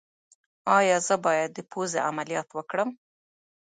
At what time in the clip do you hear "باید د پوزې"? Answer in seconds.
1.25-1.99